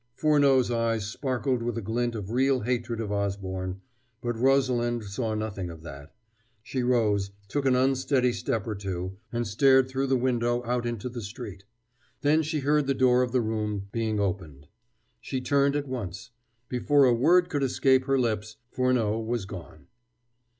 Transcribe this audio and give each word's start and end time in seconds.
Furneaux's 0.15 0.71
eyes 0.71 1.05
sparkled 1.05 1.61
with 1.61 1.77
a 1.77 1.81
glint 1.83 2.15
of 2.15 2.31
real 2.31 2.61
hatred 2.61 2.99
of 2.99 3.11
Osborne, 3.11 3.81
but 4.19 4.35
Rosalind 4.35 5.03
saw 5.03 5.35
nothing 5.35 5.69
of 5.69 5.83
that. 5.83 6.15
She 6.63 6.81
rose, 6.81 7.29
took 7.47 7.67
an 7.67 7.75
unsteady 7.75 8.33
step 8.33 8.65
or 8.65 8.73
two, 8.73 9.17
and 9.31 9.45
stared 9.45 9.87
through 9.87 10.07
the 10.07 10.17
window 10.17 10.63
out 10.65 10.87
into 10.87 11.07
the 11.07 11.21
street. 11.21 11.65
Then 12.21 12.41
she 12.41 12.61
heard 12.61 12.87
the 12.87 12.95
door 12.95 13.21
of 13.21 13.31
the 13.31 13.41
room 13.41 13.89
being 13.91 14.19
opened. 14.19 14.67
She 15.19 15.39
turned 15.39 15.75
at 15.75 15.87
once. 15.87 16.31
Before 16.67 17.05
a 17.05 17.13
word 17.13 17.47
could 17.47 17.61
escape 17.61 18.05
her 18.05 18.17
lips, 18.17 18.57
Furneaux 18.71 19.19
was 19.19 19.45
gone. 19.45 19.85